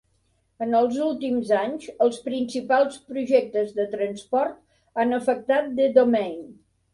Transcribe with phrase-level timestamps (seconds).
[0.65, 6.43] En els últims anys, els principals projectes de transport han afectat The Domain.